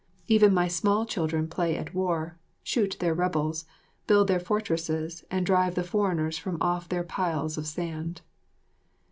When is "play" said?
1.47-1.77